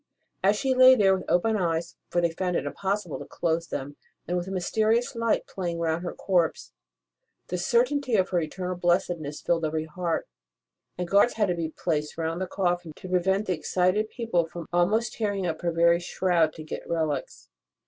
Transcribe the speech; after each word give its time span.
As 0.43 0.55
she 0.55 0.73
lay 0.73 0.95
there 0.95 1.13
with 1.15 1.29
open 1.29 1.55
eyes 1.55 1.95
for 2.09 2.21
they 2.21 2.29
had 2.29 2.37
found 2.39 2.55
it 2.55 2.65
impossible 2.65 3.19
to 3.19 3.25
close 3.25 3.67
them 3.67 3.97
and 4.27 4.35
with 4.35 4.47
a 4.47 4.51
mysterious 4.51 5.13
light 5.15 5.45
playing 5.45 5.77
round 5.77 6.01
her 6.01 6.15
corpse, 6.15 6.71
the 7.49 7.57
certainty 7.59 8.15
of 8.15 8.29
her 8.29 8.39
eternal 8.39 8.75
blessedness 8.75 9.41
filled 9.43 9.63
every 9.63 9.85
heart, 9.85 10.27
and 10.97 11.07
guards 11.07 11.33
had 11.33 11.51
at 11.51 11.57
last 11.57 11.61
to 11.61 11.63
be 11.67 11.75
placed 11.77 12.17
round 12.17 12.41
the 12.41 12.47
coffin 12.47 12.93
to 12.95 13.09
prevent 13.09 13.45
the 13.45 13.53
excited 13.53 14.09
people 14.09 14.43
from 14.47 14.65
almost 14.73 15.13
tearing 15.13 15.45
up 15.45 15.61
her 15.61 15.71
very 15.71 15.99
shroud 15.99 16.51
to 16.53 16.63
get 16.63 16.89
relics. 16.89 17.49